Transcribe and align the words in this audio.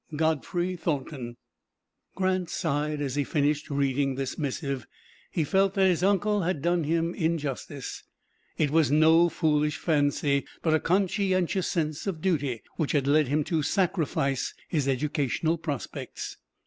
GODFREY 0.15 0.77
THORNTON." 0.77 1.37
Grant 2.15 2.49
sighed 2.49 3.01
as 3.01 3.13
he 3.13 3.23
finished 3.23 3.69
reading 3.69 4.15
this 4.15 4.35
missive. 4.35 4.87
He 5.29 5.43
felt 5.43 5.75
that 5.75 5.85
his 5.85 6.01
uncle 6.01 6.41
had 6.41 6.63
done 6.63 6.85
him 6.85 7.13
injustice. 7.13 8.03
It 8.57 8.71
was 8.71 8.89
no 8.89 9.29
foolish 9.29 9.77
fancy, 9.77 10.47
but 10.63 10.73
a 10.73 10.79
conscientious 10.79 11.67
sense 11.67 12.07
of 12.07 12.19
duty, 12.19 12.63
which 12.77 12.93
had 12.93 13.05
led 13.05 13.27
him 13.27 13.43
to 13.43 13.61
sacrifice 13.61 14.55
his 14.67 14.87
educational 14.87 15.59
prospects. 15.59 16.37